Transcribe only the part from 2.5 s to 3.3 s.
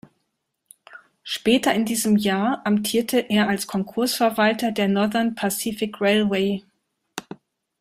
amtierte